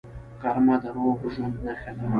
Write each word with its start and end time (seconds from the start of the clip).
غرمه 0.41 0.75
د 0.81 0.83
روغ 0.95 1.19
ژوند 1.33 1.55
نښه 1.65 1.91
ده 1.97 2.07